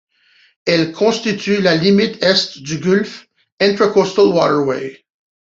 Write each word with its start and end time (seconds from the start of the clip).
Elle 0.65 0.93
constitue 0.93 1.61
la 1.61 1.75
limite 1.75 2.23
Est 2.23 2.57
du 2.57 2.79
Gulf 2.79 3.27
Intracoastal 3.59 4.25
Waterway. 4.29 5.05